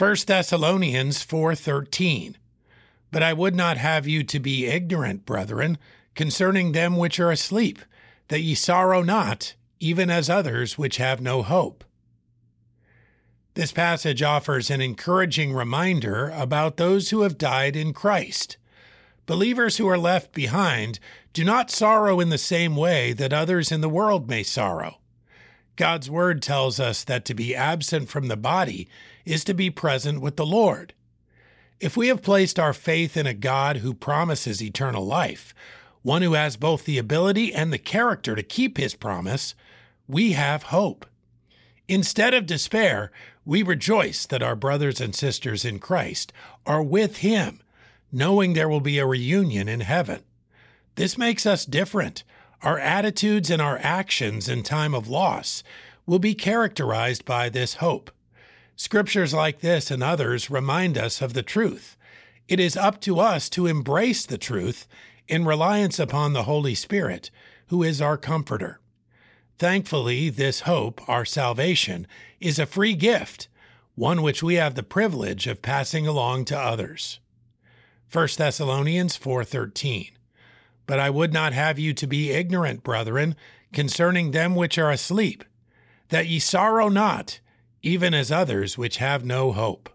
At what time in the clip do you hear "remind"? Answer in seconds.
60.50-60.98